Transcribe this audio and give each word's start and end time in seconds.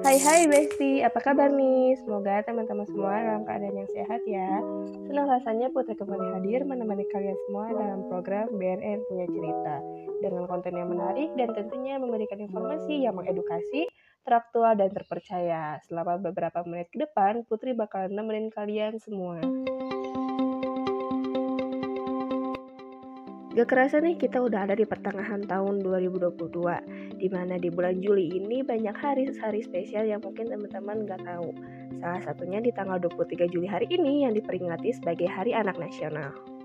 Hai 0.00 0.16
hai 0.16 0.48
Besti, 0.48 1.04
apa 1.04 1.20
kabar 1.20 1.52
nih? 1.52 1.92
Semoga 2.00 2.40
teman-teman 2.40 2.88
semua 2.88 3.20
dalam 3.20 3.44
keadaan 3.44 3.76
yang 3.76 3.90
sehat 3.92 4.24
ya. 4.24 4.64
Senang 5.04 5.28
rasanya 5.28 5.68
Putri 5.68 5.92
kembali 5.92 6.40
hadir 6.40 6.64
menemani 6.64 7.04
kalian 7.12 7.36
semua 7.44 7.68
dalam 7.76 8.00
program 8.08 8.48
BNN 8.56 9.04
Punya 9.04 9.28
Cerita. 9.28 9.76
Dengan 10.24 10.48
konten 10.48 10.72
yang 10.72 10.88
menarik 10.88 11.36
dan 11.36 11.52
tentunya 11.52 12.00
memberikan 12.00 12.40
informasi 12.40 13.04
yang 13.04 13.20
mengedukasi, 13.20 13.84
teraktual, 14.24 14.72
dan 14.72 14.88
terpercaya. 14.88 15.76
Selama 15.84 16.16
beberapa 16.16 16.64
menit 16.64 16.88
ke 16.88 17.04
depan, 17.04 17.44
Putri 17.44 17.76
bakal 17.76 18.08
nemenin 18.08 18.48
kalian 18.48 18.96
semua. 18.96 19.36
Gak 23.48 23.64
kerasa 23.64 23.96
nih 24.04 24.20
kita 24.20 24.44
udah 24.44 24.68
ada 24.68 24.76
di 24.76 24.84
pertengahan 24.84 25.40
tahun 25.48 25.80
2022 25.80 27.16
Di 27.16 27.28
mana 27.32 27.56
di 27.56 27.72
bulan 27.72 27.96
Juli 28.04 28.28
ini 28.36 28.60
banyak 28.60 28.92
hari-hari 28.92 29.64
spesial 29.64 30.04
yang 30.04 30.20
mungkin 30.20 30.52
teman-teman 30.52 31.08
gak 31.08 31.24
tahu. 31.24 31.56
Salah 31.96 32.20
satunya 32.20 32.60
di 32.60 32.68
tanggal 32.76 33.00
23 33.00 33.48
Juli 33.48 33.64
hari 33.64 33.88
ini 33.88 34.28
yang 34.28 34.36
diperingati 34.36 34.92
sebagai 34.92 35.32
Hari 35.32 35.56
Anak 35.56 35.80
Nasional 35.80 36.57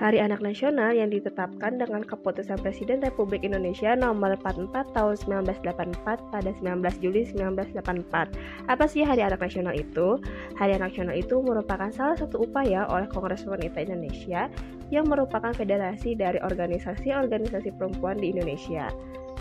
Hari 0.00 0.16
Anak 0.16 0.40
Nasional 0.40 0.96
yang 0.96 1.12
ditetapkan 1.12 1.76
dengan 1.76 2.00
keputusan 2.00 2.56
Presiden 2.64 3.04
Republik 3.04 3.44
Indonesia 3.44 3.92
nomor 3.92 4.32
44 4.40 4.96
tahun 4.96 5.12
1984 5.60 6.32
pada 6.32 6.50
19 6.56 7.04
Juli 7.04 7.28
1984. 7.28 8.32
Apa 8.64 8.84
sih 8.88 9.04
Hari 9.04 9.20
Anak 9.20 9.44
Nasional 9.44 9.76
itu? 9.76 10.16
Hari 10.56 10.80
Anak 10.80 10.96
Nasional 10.96 11.20
itu 11.20 11.44
merupakan 11.44 11.92
salah 11.92 12.16
satu 12.16 12.48
upaya 12.48 12.88
oleh 12.88 13.12
Kongres 13.12 13.44
Wanita 13.44 13.76
Indonesia 13.84 14.48
yang 14.88 15.04
merupakan 15.04 15.52
federasi 15.52 16.16
dari 16.16 16.40
organisasi-organisasi 16.40 17.68
perempuan 17.76 18.16
di 18.16 18.32
Indonesia. 18.32 18.88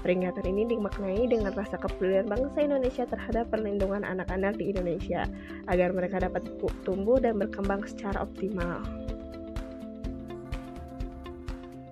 Peringatan 0.04 0.44
ini 0.44 0.76
dimaknai 0.76 1.24
dengan 1.32 1.56
rasa 1.56 1.80
kepedulian 1.80 2.28
bangsa 2.28 2.68
Indonesia 2.68 3.08
terhadap 3.08 3.48
perlindungan 3.48 4.04
anak-anak 4.04 4.60
di 4.60 4.76
Indonesia 4.76 5.24
agar 5.72 5.96
mereka 5.96 6.20
dapat 6.20 6.44
tumbuh 6.84 7.16
dan 7.16 7.40
berkembang 7.40 7.88
secara 7.88 8.28
optimal. 8.28 8.84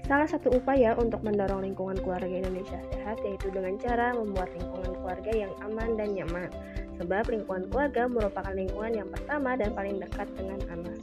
Salah 0.08 0.24
satu 0.24 0.56
upaya 0.56 0.96
untuk 0.96 1.20
mendorong 1.20 1.68
lingkungan 1.68 2.00
keluarga 2.00 2.32
Indonesia 2.32 2.80
sehat 2.96 3.20
yaitu 3.28 3.52
dengan 3.52 3.76
cara 3.76 4.16
membuat 4.16 4.48
lingkungan 4.56 4.96
keluarga 5.04 5.32
yang 5.36 5.52
aman 5.68 6.00
dan 6.00 6.16
nyaman. 6.16 6.48
Sebab 6.96 7.28
lingkungan 7.28 7.68
keluarga 7.68 8.08
merupakan 8.08 8.56
lingkungan 8.56 9.04
yang 9.04 9.10
pertama 9.12 9.60
dan 9.60 9.76
paling 9.76 10.00
dekat 10.00 10.32
dengan 10.40 10.64
anak. 10.72 10.96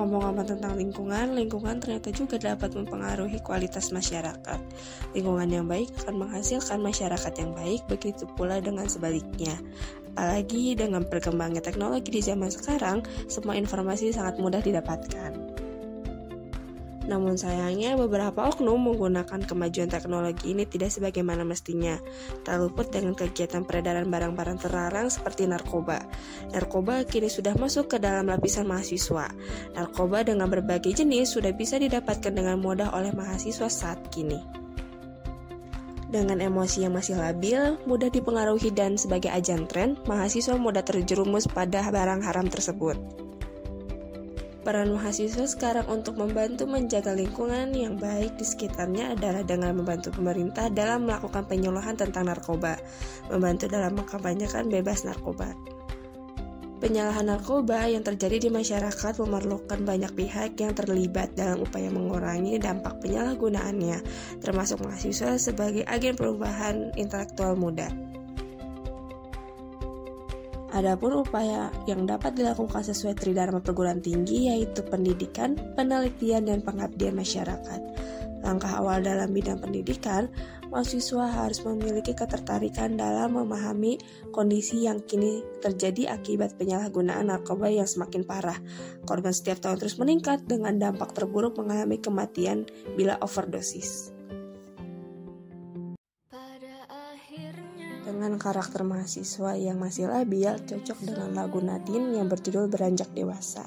Ngomong-ngomong 0.00 0.46
tentang 0.46 0.78
lingkungan, 0.78 1.34
lingkungan 1.34 1.76
ternyata 1.82 2.08
juga 2.14 2.38
dapat 2.38 2.70
mempengaruhi 2.70 3.42
kualitas 3.44 3.90
masyarakat. 3.90 4.60
Lingkungan 5.12 5.50
yang 5.50 5.66
baik 5.66 5.90
akan 6.00 6.22
menghasilkan 6.22 6.78
masyarakat 6.80 7.34
yang 7.34 7.50
baik, 7.52 7.82
begitu 7.90 8.24
pula 8.38 8.62
dengan 8.62 8.86
sebaliknya. 8.86 9.58
Apalagi 10.14 10.78
dengan 10.78 11.02
perkembangan 11.02 11.60
teknologi 11.60 12.14
di 12.14 12.22
zaman 12.22 12.46
sekarang, 12.46 13.02
semua 13.26 13.58
informasi 13.58 14.14
sangat 14.14 14.38
mudah 14.38 14.62
didapatkan. 14.62 15.47
Namun 17.08 17.40
sayangnya 17.40 17.96
beberapa 17.96 18.46
oknum 18.52 18.76
menggunakan 18.76 19.40
kemajuan 19.48 19.88
teknologi 19.88 20.52
ini 20.52 20.68
tidak 20.68 20.92
sebagaimana 20.92 21.42
mestinya, 21.42 21.96
tak 22.44 22.60
luput 22.60 22.92
dengan 22.92 23.16
kegiatan 23.16 23.64
peredaran 23.64 24.12
barang-barang 24.12 24.60
terlarang 24.60 25.08
seperti 25.08 25.48
narkoba. 25.48 26.04
Narkoba 26.52 27.08
kini 27.08 27.32
sudah 27.32 27.56
masuk 27.56 27.88
ke 27.88 27.96
dalam 27.96 28.28
lapisan 28.28 28.68
mahasiswa. 28.68 29.32
Narkoba 29.72 30.20
dengan 30.22 30.52
berbagai 30.52 30.92
jenis 30.92 31.32
sudah 31.32 31.56
bisa 31.56 31.80
didapatkan 31.80 32.30
dengan 32.30 32.60
mudah 32.60 32.92
oleh 32.92 33.10
mahasiswa 33.16 33.72
saat 33.72 34.12
kini 34.12 34.68
dengan 36.08 36.40
emosi 36.40 36.88
yang 36.88 36.96
masih 36.96 37.20
labil, 37.20 37.76
mudah 37.84 38.08
dipengaruhi 38.08 38.72
dan 38.72 38.96
sebagai 38.96 39.28
ajan 39.28 39.68
tren, 39.68 40.00
mahasiswa 40.08 40.56
mudah 40.56 40.80
terjerumus 40.80 41.44
pada 41.44 41.84
barang 41.84 42.24
haram 42.24 42.48
tersebut. 42.48 43.27
Peran 44.68 44.92
mahasiswa 44.92 45.48
sekarang 45.48 45.88
untuk 45.88 46.20
membantu 46.20 46.68
menjaga 46.68 47.16
lingkungan 47.16 47.72
yang 47.72 47.96
baik 47.96 48.36
di 48.36 48.44
sekitarnya 48.44 49.16
adalah 49.16 49.40
dengan 49.40 49.72
membantu 49.72 50.12
pemerintah 50.12 50.68
dalam 50.68 51.08
melakukan 51.08 51.48
penyuluhan 51.48 51.96
tentang 51.96 52.28
narkoba, 52.28 52.76
membantu 53.32 53.64
dalam 53.64 53.96
mengkampanyekan 53.96 54.68
bebas 54.68 55.08
narkoba. 55.08 55.56
Penyalahan 56.84 57.32
narkoba 57.32 57.88
yang 57.88 58.04
terjadi 58.04 58.44
di 58.44 58.50
masyarakat 58.52 59.16
memerlukan 59.16 59.88
banyak 59.88 60.12
pihak 60.12 60.60
yang 60.60 60.76
terlibat 60.76 61.32
dalam 61.32 61.64
upaya 61.64 61.88
mengurangi 61.88 62.60
dampak 62.60 63.00
penyalahgunaannya, 63.00 64.04
termasuk 64.44 64.84
mahasiswa 64.84 65.40
sebagai 65.40 65.88
agen 65.88 66.12
perubahan 66.12 66.92
intelektual 67.00 67.56
muda. 67.56 67.88
Adapun 70.78 71.26
upaya 71.26 71.74
yang 71.90 72.06
dapat 72.06 72.38
dilakukan 72.38 72.86
sesuai 72.86 73.18
Tridharma 73.18 73.58
perguruan 73.58 73.98
tinggi 73.98 74.46
yaitu 74.46 74.86
pendidikan, 74.86 75.58
penelitian, 75.74 76.46
dan 76.46 76.62
pengabdian 76.62 77.18
masyarakat. 77.18 77.82
Langkah 78.46 78.78
awal 78.78 79.02
dalam 79.02 79.34
bidang 79.34 79.58
pendidikan, 79.58 80.30
mahasiswa 80.70 81.26
harus 81.26 81.66
memiliki 81.66 82.14
ketertarikan 82.14 82.94
dalam 82.94 83.34
memahami 83.34 83.98
kondisi 84.30 84.86
yang 84.86 85.02
kini 85.02 85.42
terjadi 85.58 86.14
akibat 86.14 86.54
penyalahgunaan 86.54 87.26
narkoba 87.26 87.66
yang 87.66 87.90
semakin 87.90 88.22
parah. 88.22 88.62
Korban 89.02 89.34
setiap 89.34 89.58
tahun 89.58 89.82
terus 89.82 89.98
meningkat 89.98 90.46
dengan 90.46 90.78
dampak 90.78 91.10
terburuk 91.10 91.58
mengalami 91.58 91.98
kematian 91.98 92.70
bila 92.94 93.18
overdosis. 93.18 94.17
Dengan 98.18 98.34
karakter 98.34 98.82
mahasiswa 98.82 99.54
yang 99.54 99.78
masih 99.78 100.10
labil, 100.10 100.50
cocok 100.66 101.06
dengan 101.06 101.38
lagu 101.38 101.62
Nadine 101.62 102.18
yang 102.18 102.26
berjudul 102.26 102.66
Beranjak 102.66 103.14
Dewasa. 103.14 103.62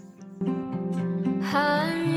Hanya 1.39 2.10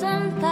Sometimes. 0.00 0.49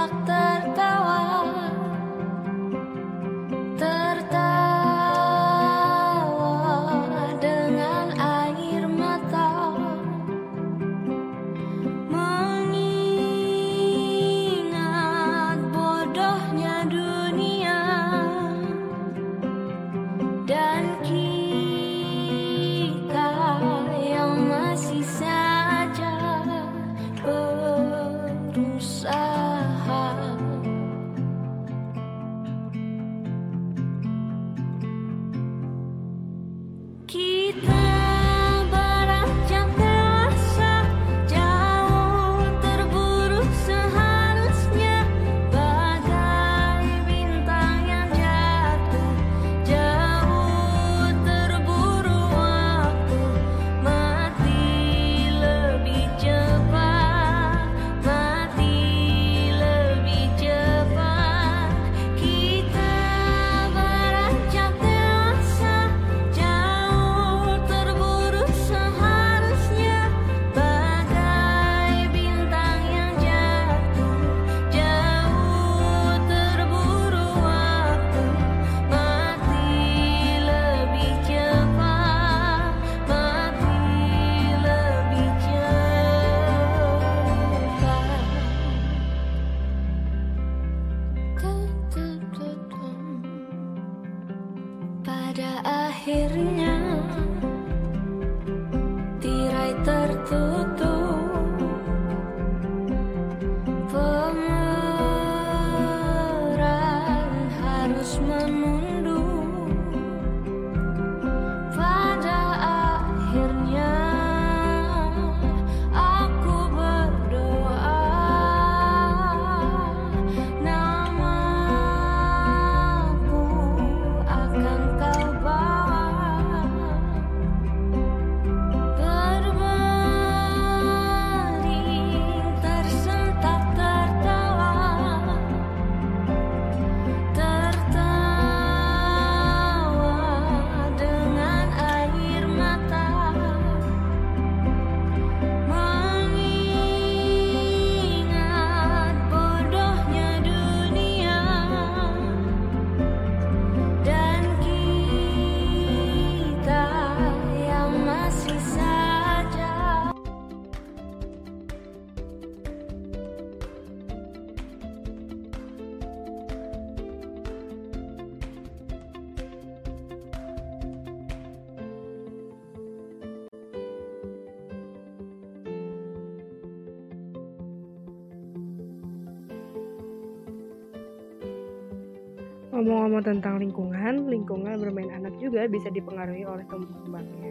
Ngomong-ngomong 182.79 183.27
tentang 183.27 183.59
lingkungan, 183.59 184.31
lingkungan 184.31 184.79
bermain 184.79 185.11
anak 185.11 185.35
juga 185.43 185.67
bisa 185.67 185.91
dipengaruhi 185.91 186.47
oleh 186.47 186.63
tumbuh 186.71 186.95
kembangnya. 187.03 187.51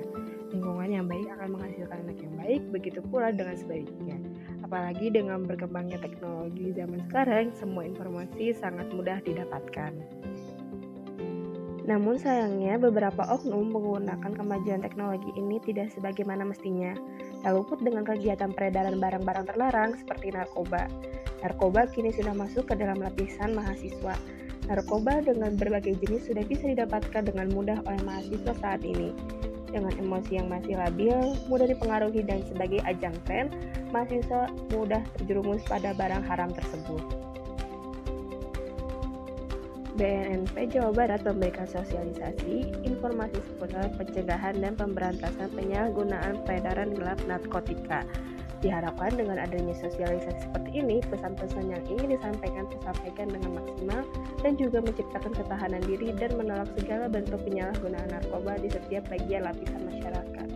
Lingkungan 0.56 0.88
yang 0.88 1.04
baik 1.04 1.28
akan 1.36 1.48
menghasilkan 1.52 2.00
anak 2.08 2.18
yang 2.24 2.34
baik, 2.40 2.62
begitu 2.72 3.04
pula 3.04 3.36
dengan 3.36 3.60
sebaliknya. 3.60 4.16
Apalagi 4.64 5.12
dengan 5.12 5.44
berkembangnya 5.44 6.00
teknologi 6.00 6.72
zaman 6.72 7.04
sekarang, 7.12 7.52
semua 7.60 7.84
informasi 7.84 8.56
sangat 8.56 8.88
mudah 8.96 9.20
didapatkan. 9.20 9.92
Namun 11.84 12.16
sayangnya 12.16 12.80
beberapa 12.80 13.28
oknum 13.28 13.68
menggunakan 13.68 14.32
kemajuan 14.32 14.80
teknologi 14.80 15.28
ini 15.36 15.60
tidak 15.60 15.92
sebagaimana 15.92 16.48
mestinya, 16.48 16.96
tak 17.44 17.52
luput 17.52 17.84
dengan 17.84 18.08
kegiatan 18.08 18.56
peredaran 18.56 18.96
barang-barang 18.96 19.44
terlarang 19.44 19.92
seperti 20.00 20.32
narkoba. 20.32 20.88
Narkoba 21.44 21.84
kini 21.92 22.16
sudah 22.16 22.32
masuk 22.32 22.72
ke 22.72 22.80
dalam 22.80 23.04
lapisan 23.04 23.52
mahasiswa, 23.52 24.16
Narkoba 24.68 25.24
dengan 25.24 25.56
berbagai 25.56 25.96
jenis 26.04 26.28
sudah 26.28 26.44
bisa 26.44 26.68
didapatkan 26.68 27.24
dengan 27.24 27.48
mudah 27.56 27.80
oleh 27.88 28.02
mahasiswa 28.04 28.52
saat 28.60 28.84
ini. 28.84 29.16
Dengan 29.72 29.96
emosi 29.96 30.40
yang 30.40 30.48
masih 30.52 30.76
labil, 30.76 31.16
mudah 31.48 31.68
dipengaruhi 31.72 32.24
dan 32.24 32.44
sebagai 32.52 32.84
ajang 32.84 33.16
tren, 33.24 33.48
mahasiswa 33.96 34.52
mudah 34.76 35.00
terjerumus 35.16 35.64
pada 35.68 35.96
barang 35.96 36.24
haram 36.28 36.52
tersebut. 36.52 37.00
BNNP 39.98 40.78
Jawa 40.78 40.94
Barat 40.94 41.26
memberikan 41.26 41.66
sosialisasi 41.66 42.70
informasi 42.86 43.42
seputar 43.50 43.90
pencegahan 43.98 44.62
dan 44.62 44.78
pemberantasan 44.78 45.50
penyalahgunaan 45.58 46.46
peredaran 46.46 46.94
gelap 46.94 47.18
narkotika 47.26 48.06
Diharapkan 48.58 49.14
dengan 49.14 49.38
adanya 49.38 49.78
sosialisasi 49.78 50.50
seperti 50.50 50.82
ini, 50.82 50.98
pesan-pesan 51.06 51.70
yang 51.70 51.84
ingin 51.86 52.18
disampaikan 52.18 52.66
tersampaikan 52.74 53.30
dengan 53.30 53.62
maksimal 53.62 54.02
dan 54.42 54.58
juga 54.58 54.82
menciptakan 54.82 55.34
ketahanan 55.38 55.84
diri 55.86 56.10
dan 56.18 56.34
menolak 56.34 56.70
segala 56.74 57.06
bentuk 57.06 57.38
penyalahgunaan 57.46 58.10
narkoba 58.10 58.58
di 58.58 58.70
setiap 58.74 59.06
bagian 59.14 59.46
lapisan 59.46 59.82
masyarakat. 59.86 60.48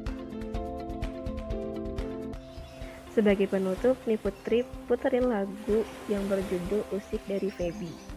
Sebagai 3.12 3.48
penutup, 3.52 4.00
nih 4.08 4.18
Putri 4.18 4.64
puterin 4.88 5.28
lagu 5.28 5.84
yang 6.08 6.26
berjudul 6.32 6.88
Usik 6.96 7.20
dari 7.28 7.52
Feby. 7.52 8.11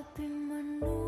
hati 0.00 0.22
menunggu. 0.22 0.99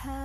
Gimana 0.00 0.16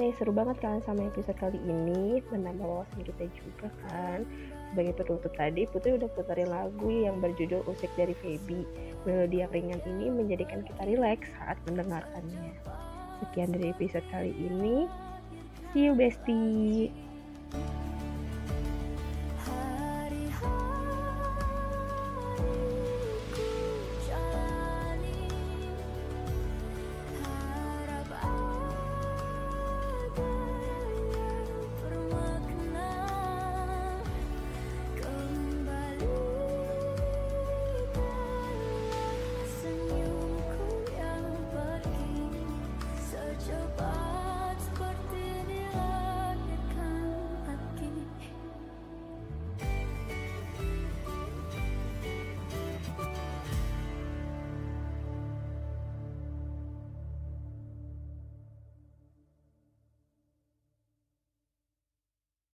nih, 0.00 0.16
seru 0.16 0.32
banget 0.32 0.56
kan 0.64 0.80
sama 0.88 1.04
episode 1.04 1.36
kali 1.36 1.60
ini. 1.68 2.24
Menambah 2.32 2.64
wawasan 2.64 3.04
kita 3.04 3.28
juga 3.28 3.68
kan. 3.92 4.24
Sebagai 4.72 5.04
penutup 5.04 5.28
tadi, 5.36 5.68
Putri 5.68 6.00
udah 6.00 6.08
puterin 6.16 6.48
lagu 6.48 6.88
yang 6.88 7.20
berjudul 7.20 7.60
Usik 7.68 7.92
dari 7.92 8.16
Feby. 8.24 8.64
Melodi 9.04 9.44
yang 9.44 9.52
ringan 9.52 9.84
ini 9.84 10.08
menjadikan 10.08 10.64
kita 10.64 10.80
rileks 10.88 11.28
saat 11.36 11.60
mendengarkannya. 11.68 12.56
Sekian 13.20 13.52
dari 13.52 13.68
episode 13.68 14.08
kali 14.08 14.32
ini. 14.32 14.88
See 15.76 15.84
you 15.84 15.92
bestie 15.92 16.88